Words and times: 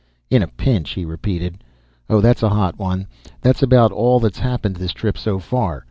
"In 0.31 0.41
a 0.41 0.47
pinch," 0.47 0.89
he 0.95 1.05
repeated. 1.05 1.63
"Oh, 2.09 2.21
that's 2.21 2.41
a 2.41 2.49
hot 2.49 2.79
one. 2.79 3.05
That's 3.41 3.61
about 3.61 3.91
all 3.91 4.19
that's 4.19 4.39
happened 4.39 4.77
this 4.77 4.93
trip, 4.93 5.15
so 5.15 5.37
far. 5.37 5.79